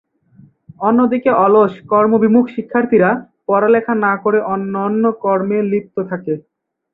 [0.81, 3.09] অন্যদিকে অলস, কর্মবিমুখ শিক্ষার্থীরা
[3.47, 6.33] পড়ালেখা না করে অন্যান্য কুকর্মে লিপ্ত থাকে।